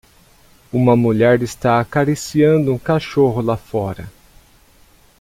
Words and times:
Uma 0.73 0.95
mulher 0.95 1.43
está 1.43 1.79
acariciando 1.79 2.73
um 2.73 2.77
cachorro 2.79 3.39
lá 3.39 3.55
fora. 3.55 4.09